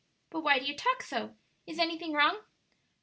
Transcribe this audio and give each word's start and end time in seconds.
But 0.31 0.39
why 0.41 0.57
do 0.57 0.65
you 0.65 0.75
talk 0.75 1.03
so? 1.03 1.35
is 1.67 1.77
anything 1.77 2.13
wrong?" 2.13 2.39